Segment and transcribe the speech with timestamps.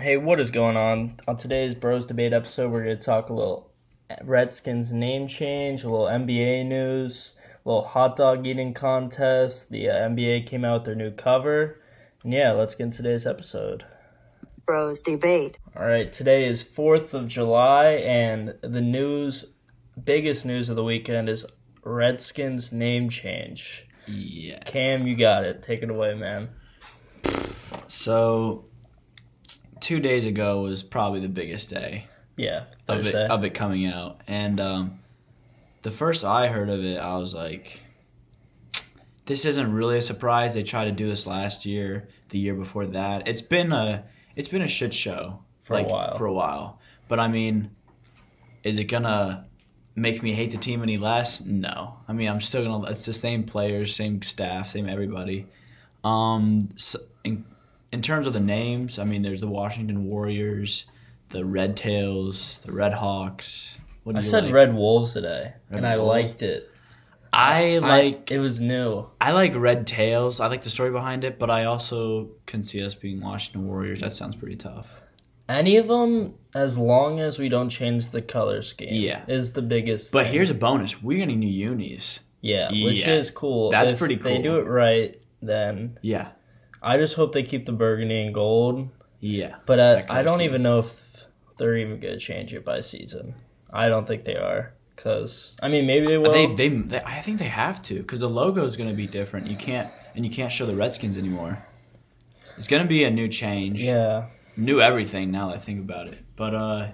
[0.00, 1.20] Hey, what is going on?
[1.28, 3.70] On today's Bros Debate episode, we're going to talk a little
[4.22, 9.68] Redskins name change, a little NBA news, a little hot dog eating contest.
[9.68, 11.82] The uh, NBA came out with their new cover.
[12.24, 13.84] And yeah, let's get into today's episode.
[14.64, 15.58] Bros Debate.
[15.76, 19.44] All right, today is 4th of July, and the news,
[20.02, 21.44] biggest news of the weekend is
[21.84, 23.86] Redskins name change.
[24.08, 24.60] Yeah.
[24.60, 25.62] Cam, you got it.
[25.62, 26.48] Take it away, man.
[27.88, 28.69] So,
[29.80, 34.20] two days ago was probably the biggest day Yeah, of it, of it coming out.
[34.26, 35.00] And um,
[35.82, 37.82] the first I heard of it, I was like,
[39.26, 40.54] this isn't really a surprise.
[40.54, 43.28] They tried to do this last year, the year before that.
[43.28, 44.04] It's been a
[44.36, 46.18] it's been a shit show For a while.
[46.18, 46.80] For a while.
[47.08, 47.70] But I mean,
[48.62, 49.46] is it gonna
[49.94, 51.40] make me hate the team any less?
[51.40, 51.96] No.
[52.08, 52.90] I mean, I'm still gonna.
[52.90, 55.46] It's the same players, same staff, same everybody.
[56.02, 57.44] Um, so in,
[57.92, 60.86] in terms of the names, I mean, there's the Washington Warriors,
[61.30, 63.76] the Red Tails, the Red Hawks.
[64.04, 64.52] What do I said like?
[64.52, 66.08] Red Wolves today, Red and I Wolves?
[66.08, 66.70] liked it.
[67.32, 69.06] I like I, it was new.
[69.20, 70.40] I like Red Tails.
[70.40, 74.00] I like the story behind it, but I also can see us being Washington Warriors.
[74.00, 74.88] That sounds pretty tough.
[75.48, 79.22] Any of them, as long as we don't change the color scheme, Yeah.
[79.28, 80.10] is the biggest.
[80.12, 80.32] But thing.
[80.32, 82.18] here's a bonus: we're getting new unis.
[82.40, 83.70] yeah, which is cool.
[83.70, 84.32] That's If pretty cool.
[84.32, 86.28] They do it right, then Yeah,
[86.82, 88.88] I just hope they keep the burgundy and gold.
[89.20, 89.56] yeah.
[89.66, 91.26] But I, I don't even know if
[91.58, 93.34] they're even gonna change it by season.
[93.72, 96.32] I don't think they are, because I mean maybe they will.
[96.32, 99.06] they, they, they, I think they have to because the logo is going to be
[99.06, 99.46] different.
[99.46, 101.64] You can't, and you can't show the Redskins anymore.
[102.58, 103.80] It's going to be a new change.
[103.80, 106.18] yeah, New everything now that I think about it.
[106.36, 106.88] But uh,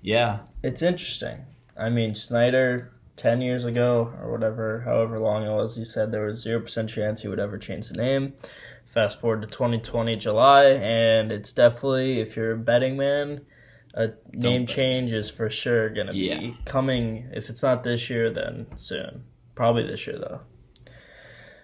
[0.00, 1.44] yeah, it's interesting.
[1.76, 2.90] I mean Snyder.
[3.16, 7.22] 10 years ago, or whatever, however long it was, he said there was 0% chance
[7.22, 8.32] he would ever change the name.
[8.94, 13.44] Fast forward to 2020 July, and it's definitely, if you're a betting man,
[13.92, 14.76] a name bet.
[14.76, 17.28] change is for sure going to be coming.
[17.32, 19.24] If it's not this year, then soon.
[19.56, 20.40] Probably this year, though.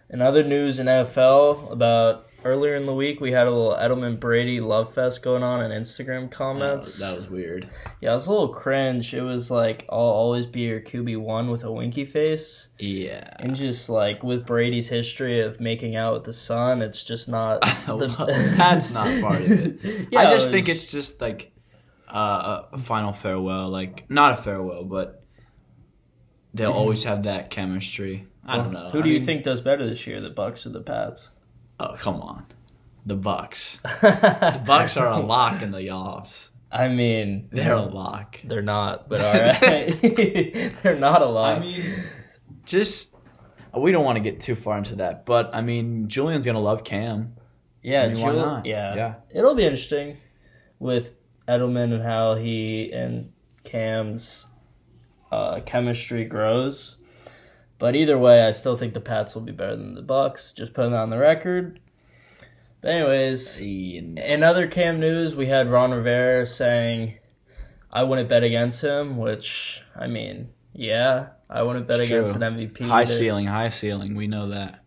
[0.09, 4.19] In other news in NFL, about earlier in the week, we had a little Edelman
[4.21, 6.87] Brady love fest going on in Instagram comments.
[6.87, 7.69] was, that was weird.
[8.01, 9.13] Yeah, it was a little cringe.
[9.15, 12.69] It was like, I'll always be your QB1 with a winky face.
[12.79, 13.29] Yeah.
[13.39, 17.61] And just like with Brady's history of making out with the son, it's just not.
[17.87, 20.09] The- that's not part of it.
[20.13, 21.53] Yeah, I it just think it's just like
[22.09, 25.25] uh, a final farewell, like not a farewell, but
[26.55, 28.27] they'll always have that chemistry.
[28.45, 28.91] I don't know.
[28.91, 31.31] Who I do you mean- think does better this year, the Bucs or the Pats?
[31.81, 32.45] Oh come on,
[33.07, 33.79] the Bucs.
[33.83, 36.51] The Bucs are a lock in the offs.
[36.73, 38.39] I mean, They're a lock.
[38.45, 40.77] They're not, but all right.
[40.83, 41.59] They're not a lock.
[41.59, 42.05] I mean,
[42.65, 43.15] just
[43.77, 46.85] we don't want to get too far into that, but I mean, Julian's gonna love
[46.85, 47.35] Cam.
[47.83, 48.67] yeah, I mean, why Jul- not?
[48.67, 49.15] yeah, Yeah.
[49.35, 50.19] It'll be interesting
[50.79, 51.13] with
[51.49, 53.33] Edelman and how he and
[53.65, 54.47] Cam's
[55.33, 56.97] uh, chemistry grows.
[57.81, 60.55] But either way, I still think the Pats will be better than the Bucs.
[60.55, 61.81] Just putting that on the record.
[62.83, 67.19] But anyways, in other Cam news, we had Ron Rivera saying,
[67.91, 72.43] "I wouldn't bet against him," which I mean, yeah, I wouldn't bet It's against true.
[72.43, 72.85] an MVP.
[72.87, 73.15] High either.
[73.15, 74.15] ceiling, high ceiling.
[74.15, 74.81] We know that,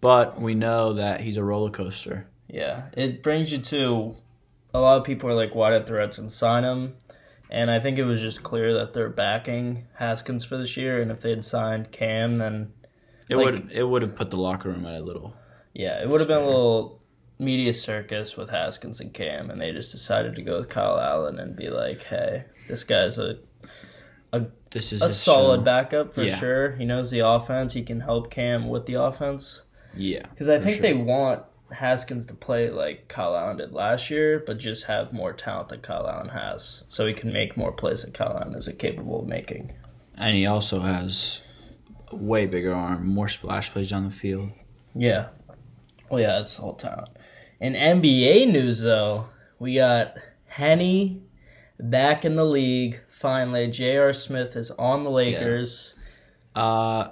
[0.00, 2.28] but we know that he's a roller coaster.
[2.46, 4.16] Yeah, it brings you to
[4.72, 6.94] a lot of people are like, why did the Redskins sign him?
[7.50, 11.10] And I think it was just clear that they're backing Haskins for this year, and
[11.10, 12.72] if they had signed Cam, then
[13.30, 15.34] It Like- would it would have put the locker room at a little.
[15.74, 17.00] yeah, it would have been a little
[17.38, 21.38] media circus with Haskins and Cam, and they just decided to go with Kyle Allen
[21.38, 23.36] and be like, hey, this guy's a
[24.32, 25.64] a This is a his solid show.
[25.64, 26.36] backup for Yeah.
[26.36, 26.70] sure.
[26.72, 27.72] He knows the offense.
[27.74, 29.62] He can help Cam with the offense.
[29.96, 30.82] Yeah, Because I think sure.
[30.82, 35.32] they want Haskins to play like Kyle Allen did last year, but just have more
[35.32, 38.68] talent than Kyle Allen has, so he can make more plays than Kyle Allen is
[38.78, 39.72] capable of making.
[40.16, 41.40] and he also has
[42.10, 44.50] a way bigger arm, more splash plays down the field.
[44.94, 45.28] Yeah.
[46.10, 47.10] Well, yeah, that's the whole talent.
[47.60, 49.26] In NBA news, though,
[49.58, 50.14] we got
[50.46, 51.22] Henny
[51.78, 53.00] back in the league.
[53.10, 54.12] Finally, J.R.
[54.12, 55.94] Smith is on the Lakers.
[56.54, 57.08] Uh,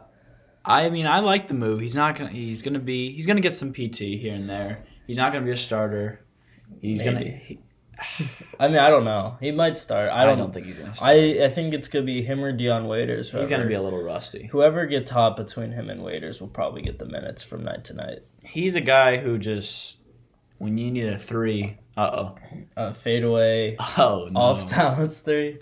[0.67, 1.81] I mean, I like the move.
[1.81, 2.31] He's not gonna.
[2.31, 3.13] He's gonna be.
[3.15, 4.85] He's gonna get some PT here and there.
[5.07, 6.21] He's not gonna be a starter.
[6.81, 7.13] He's Maybe.
[7.13, 7.31] gonna.
[7.37, 7.59] He,
[8.61, 9.37] I mean, I don't know.
[9.41, 10.11] He might start.
[10.11, 10.95] I I don't, don't, think he's gonna.
[10.95, 11.11] Start.
[11.11, 13.31] I I think it's gonna be him or Dion Waiters.
[13.31, 14.47] he's gonna be a little rusty.
[14.47, 17.95] Whoever gets hot between him and Waiters will probably get the minutes from night to
[17.95, 18.19] night.
[18.43, 19.99] He's a guy who just
[20.59, 21.79] when you need a three.
[21.97, 22.33] Uh
[22.77, 23.85] Uh, fadeaway, oh.
[23.97, 24.41] Oh no.
[24.41, 25.61] off balance three.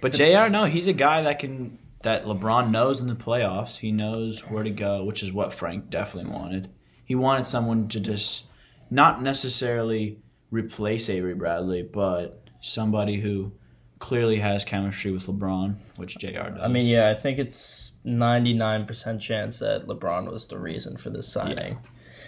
[0.00, 0.48] But J.R.
[0.50, 3.78] No, he's a guy that can that LeBron knows in the playoffs.
[3.78, 6.70] He knows where to go, which is what Frank definitely wanted.
[7.04, 8.44] He wanted someone to just
[8.90, 10.18] not necessarily
[10.50, 13.52] replace Avery Bradley, but somebody who
[13.98, 16.50] clearly has chemistry with LeBron, which J.R.
[16.50, 16.60] does.
[16.62, 20.96] I mean, yeah, I think it's ninety nine percent chance that LeBron was the reason
[20.96, 21.78] for this signing.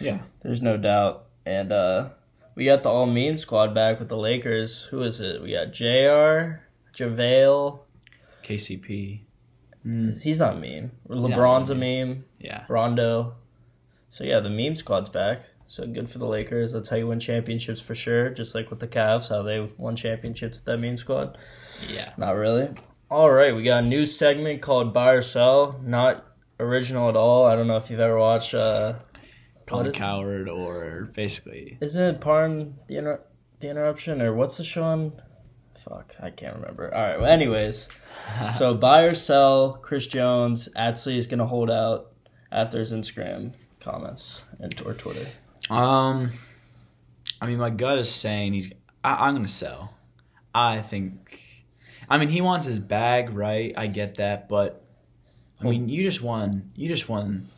[0.00, 1.26] yeah, There's no doubt.
[1.46, 2.10] And uh
[2.54, 4.84] we got the all meme squad back with the Lakers.
[4.84, 5.42] Who is it?
[5.42, 6.60] We got JR,
[6.96, 7.80] JaVale.
[8.44, 9.20] KCP.
[9.86, 10.90] Mm, He's not meme.
[11.08, 12.24] LeBron's a meme.
[12.38, 13.34] yeah, Rondo.
[14.08, 15.42] So yeah, the meme squad's back.
[15.66, 16.72] So good for the Lakers.
[16.72, 18.30] That's how you win championships for sure.
[18.30, 21.36] Just like with the Cavs, how they won championships with that meme squad.
[21.88, 22.12] yeah.
[22.16, 22.68] Not really.
[23.10, 25.80] All right, we got a new segment called Buy or Sell.
[25.84, 26.26] Not
[26.60, 27.44] original at all.
[27.46, 28.54] I don't know if you've ever watched.
[28.54, 28.94] Uh,
[29.66, 33.22] Colin Cowherd or basically Isn't it Pardon the inter-
[33.60, 35.12] the interruption or what's the show on?
[35.88, 36.92] Fuck, I can't remember.
[36.94, 37.20] All right.
[37.20, 37.88] Well, anyways,
[38.58, 39.74] so buy or sell.
[39.82, 40.68] Chris Jones.
[40.76, 42.12] Atsley is gonna hold out
[42.50, 45.26] after his Instagram comments and or Twitter.
[45.70, 46.32] Um,
[47.40, 48.72] I mean, my gut is saying he's.
[49.02, 49.94] I, I'm gonna sell.
[50.54, 51.40] I think.
[52.08, 53.72] I mean, he wants his bag, right?
[53.76, 54.84] I get that, but
[55.60, 56.70] I mean, you just won.
[56.76, 57.48] You just won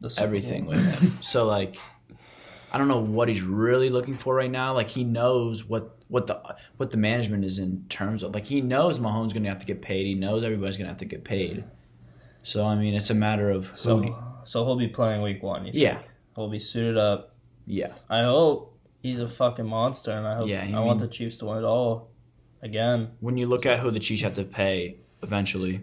[0.00, 1.18] The everything with him.
[1.22, 1.76] so like,
[2.74, 4.74] I don't know what he's really looking for right now.
[4.74, 6.40] Like, he knows what what the
[6.76, 8.34] what the management is in terms of.
[8.34, 10.06] Like, he knows Mahomes gonna have to get paid.
[10.06, 11.62] He knows everybody's gonna have to get paid.
[12.42, 13.70] So I mean, it's a matter of.
[13.74, 14.12] So, he-
[14.42, 15.66] so he'll be playing week one.
[15.66, 15.98] You Yeah.
[15.98, 16.06] think?
[16.34, 17.36] He'll be suited up.
[17.64, 17.92] yeah.
[18.10, 21.38] I hope he's a fucking monster, and I hope Yeah, I I want the Chiefs
[21.38, 22.10] to win it all
[22.60, 23.12] again.
[23.20, 25.80] When you look at who the Chiefs have to pay eventually,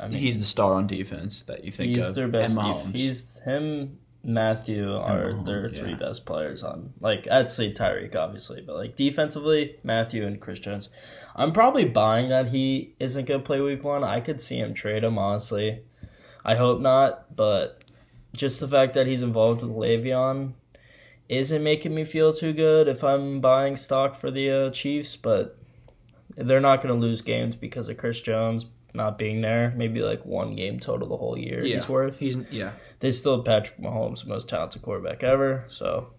[0.00, 2.14] I mean, he's the star on defense that you think he's of.
[2.14, 2.56] their best.
[2.56, 3.98] def- he's him.
[4.24, 5.96] Mathieu are Mahomes, their three yeah.
[5.96, 6.94] best players on.
[7.00, 10.88] Like I'd say Tyreek, obviously, but like defensively, Mathieu and Chris Jones.
[11.36, 14.02] I'm probably buying that he isn't gonna play week one.
[14.02, 15.82] I could see him trade him honestly.
[16.44, 17.82] I hope not, but
[18.32, 20.54] just the fact that he's involved with Le'Veon
[21.28, 25.16] isn't making me feel too good if I'm buying stock for the uh, Chiefs.
[25.16, 25.58] But
[26.36, 29.72] they're not gonna lose games because of Chris Jones not being there.
[29.76, 32.72] Maybe like one game total the whole year he's worth He's yeah.
[33.00, 35.64] they still have Patrick Mahomes, the most talented quarterback ever.
[35.68, 36.10] So,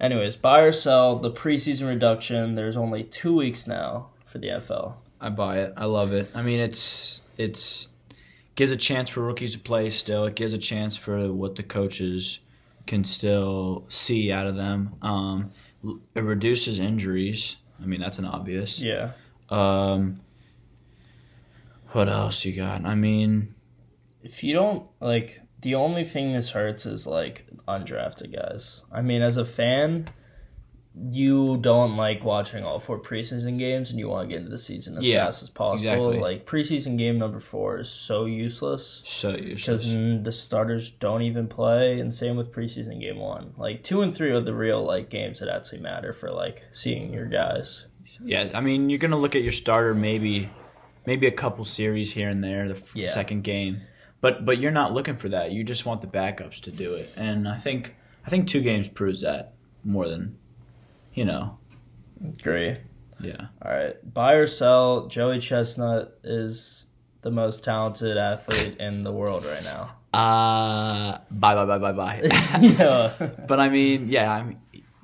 [0.00, 2.54] anyways, buy or sell the preseason reduction.
[2.54, 4.94] There's only two weeks now for the NFL.
[5.20, 5.74] I buy it.
[5.76, 6.30] I love it.
[6.34, 7.88] I mean, it's it's
[8.56, 10.24] gives a chance for rookies to play still.
[10.24, 12.40] It gives a chance for what the coaches
[12.86, 14.94] can still see out of them.
[15.02, 15.52] Um,
[16.14, 17.56] it reduces injuries.
[17.82, 18.78] I mean, that's an obvious.
[18.78, 19.12] Yeah,
[19.50, 20.20] Um,
[21.94, 22.84] what else you got?
[22.84, 23.54] I mean,
[24.22, 28.82] if you don't like, the only thing this hurts is like undrafted guys.
[28.92, 30.08] I mean, as a fan.
[31.10, 34.58] You don't like watching all four preseason games, and you want to get into the
[34.58, 36.10] season as Yeah, fast as possible.
[36.12, 36.20] exactly.
[36.20, 39.02] Like preseason game number four is so useless.
[39.04, 39.82] so useless.
[39.84, 43.54] because the starters don't even play, and same with preseason game one.
[43.56, 47.12] Like two and three are the real like games that actually matter for like seeing
[47.12, 47.86] your guys.
[48.24, 50.48] Yeah, I mean, you're gonna look at your starter maybe,
[51.06, 53.10] maybe a couple series here and there, the Yeah.
[53.10, 53.82] second game,
[54.20, 55.52] but but you're not looking for that.
[55.52, 57.94] You just want the backups to do it, and I think
[58.26, 59.52] I think two games proves that
[59.84, 60.36] more than,
[61.12, 61.58] you know,
[62.42, 62.78] Great.
[63.20, 63.46] yeah.
[63.62, 65.06] All right, buy or sell.
[65.08, 66.86] Joey Chestnut is
[67.22, 69.96] the most talented athlete in the world right now.
[70.14, 72.20] Uh, bye bye bye bye bye.
[72.60, 73.12] yeah,
[73.48, 74.58] but I mean, yeah, I mean,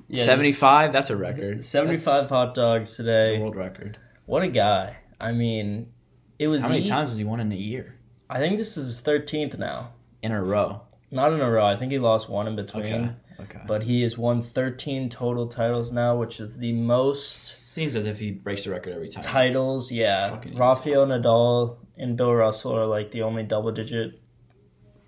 [0.07, 0.93] Yeah, seventy five.
[0.93, 1.63] That's a record.
[1.63, 3.37] seventy-five hot dogs today.
[3.39, 3.97] world record.
[4.25, 4.97] What a guy!
[5.21, 5.91] I mean,
[6.39, 6.61] it was.
[6.61, 7.97] How many he- times has he won in a year
[8.29, 9.91] I think this is his thirteenth now.
[10.23, 10.81] in a row?
[11.11, 11.65] Not in a row.
[11.65, 12.85] I think he lost one in between.
[12.85, 13.11] Okay,
[13.41, 13.59] okay.
[13.67, 18.17] But he has won 13 total titles now, which is the most Seems as if
[18.19, 19.21] he breaks the record every time.
[19.23, 19.91] titles.
[19.91, 24.21] Yeah, Fucking Rafael Nadal and Bill Russell are like the only double-digit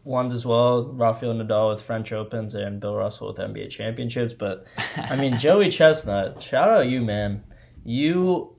[0.04, 0.92] ones as well.
[0.92, 4.34] Rafael Nadal with French Opens and Bill Russell with NBA championships.
[4.34, 4.66] But
[4.98, 7.44] I mean, Joey Chestnut, shout out you, man.
[7.86, 8.56] You,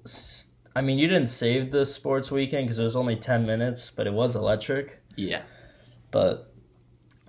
[0.77, 4.07] I mean, you didn't save the sports weekend because it was only 10 minutes, but
[4.07, 5.01] it was electric.
[5.17, 5.43] Yeah.
[6.11, 6.53] But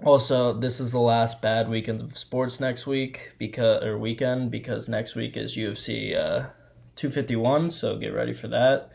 [0.03, 4.89] also, this is the last bad weekend of sports next week because or weekend because
[4.89, 6.47] next week is UFC uh,
[6.95, 7.69] 251.
[7.69, 8.89] So get ready for that.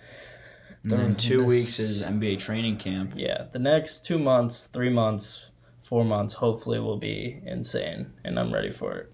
[0.83, 3.13] And then two this- weeks is NBA training camp.
[3.17, 5.51] Yeah, the next two months, three months,
[5.83, 9.13] four months, hopefully will be insane, and I'm ready for it.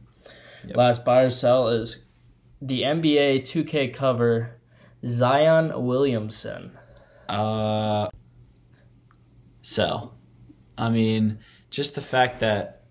[0.66, 0.76] Yep.
[0.76, 2.04] Last buy or sell is
[2.62, 4.60] the NBA 2K cover
[5.04, 6.72] Zion Williamson.
[7.28, 8.08] Uh,
[9.62, 10.14] sell.
[10.78, 11.38] I mean,
[11.70, 12.84] just the fact that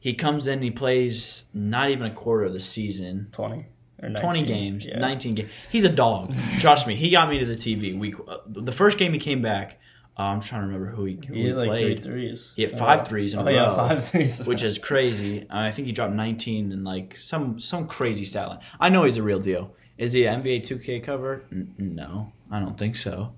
[0.00, 3.66] he comes in, he plays not even a quarter of the season, 20
[4.02, 4.20] 19.
[4.22, 4.98] 20 games, Yeah.
[4.98, 5.50] 19 games.
[5.70, 6.34] He's a dog.
[6.58, 8.14] Trust me, he got me to the TV week.
[8.28, 9.80] Uh, the first game he came back,
[10.18, 12.02] Uh, I'm trying to remember who he, who He he like played.
[12.04, 12.52] threes.
[12.54, 14.38] He had five Uh, threes in a oh, yeah, five threes.
[14.44, 15.46] which is crazy.
[15.48, 18.60] I think he dropped 19 and like some some crazy stat line.
[18.78, 19.74] I know he's a real deal.
[19.98, 21.44] Is he an NBA 2K cover?
[21.52, 23.32] N- no, I don't think so.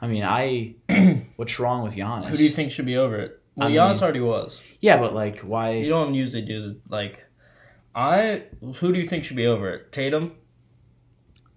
[0.00, 0.74] I mean, I
[1.36, 2.28] what's wrong with Giannis?
[2.28, 3.40] Who do you think should be over it?
[3.56, 4.60] Well, I Giannis mean- already was.
[4.80, 5.72] Yeah, but like, why?
[5.72, 7.24] You don't usually do the like.
[7.94, 8.44] I
[8.76, 9.90] who do you think should be over it?
[9.92, 10.32] Tatum.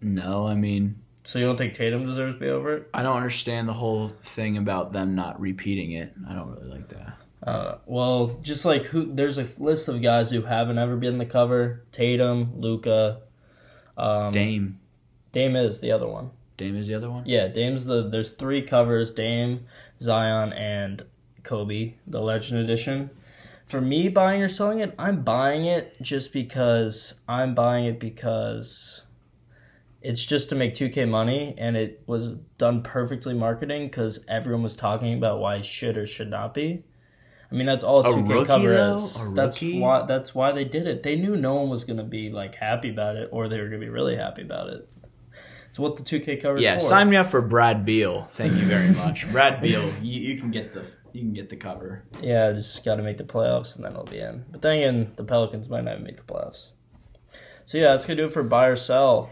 [0.02, 2.90] no, I mean, So you don't think Tatum deserves to be over it?
[2.94, 6.14] I don't understand the whole thing about them not repeating it.
[6.28, 7.14] I don't really like that.
[7.46, 11.26] Uh, well, just like who, there's a list of guys who haven't ever been the
[11.26, 13.22] cover: Tatum, Luka,
[13.98, 14.80] um, Dame.
[15.32, 16.32] Dame, is the other one.
[16.58, 17.24] Dame is the other one.
[17.26, 18.08] Yeah, Dame's the.
[18.08, 19.66] There's three covers: Dame,
[20.02, 21.06] Zion, and
[21.44, 23.10] Kobe, the Legend Edition.
[23.68, 29.04] For me, buying or selling it, I'm buying it just because I'm buying it because
[30.02, 34.76] it's just to make 2K money, and it was done perfectly marketing because everyone was
[34.76, 36.84] talking about why it should or should not be.
[37.52, 38.96] I mean, that's all a A 2K rookie, cover though?
[38.96, 39.18] is.
[39.34, 40.06] That's why.
[40.06, 41.04] That's why they did it.
[41.04, 43.80] They knew no one was gonna be like happy about it, or they were gonna
[43.80, 44.88] be really happy about it.
[45.70, 46.88] It's what the 2K cover is Yeah, for.
[46.90, 48.28] sign me up for Brad Beal.
[48.34, 49.84] Thank you very much, Brad Beal.
[50.02, 52.04] You, you can get the you can get the cover.
[52.22, 54.46] Yeah, just got to make the playoffs and then it'll be in.
[54.50, 56.70] But then again, the Pelicans might not even make the playoffs.
[57.66, 59.30] So yeah, that's gonna do it for buy or sell.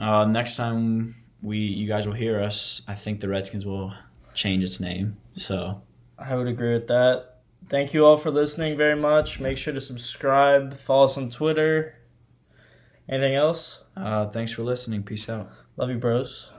[0.00, 3.92] Uh, next time we you guys will hear us, I think the Redskins will
[4.34, 5.16] change its name.
[5.36, 5.82] So
[6.18, 7.33] I would agree with that.
[7.68, 9.40] Thank you all for listening very much.
[9.40, 11.96] Make sure to subscribe, follow us on Twitter.
[13.08, 13.80] Anything else?
[13.96, 15.02] uh, thanks for listening.
[15.02, 15.50] Peace out.
[15.76, 16.50] Love you, bros.